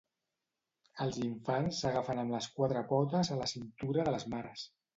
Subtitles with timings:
[1.05, 4.69] Els infants s'agafen amb les quatre potes a la cintura de les mares.